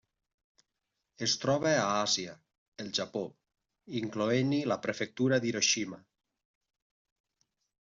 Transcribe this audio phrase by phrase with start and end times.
[1.27, 2.33] Es troba a Àsia:
[2.85, 3.23] el Japó,
[4.01, 6.03] incloent-hi la prefectura d'Hiroshima.